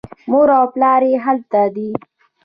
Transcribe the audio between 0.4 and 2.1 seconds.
او پلار یې هلته دي.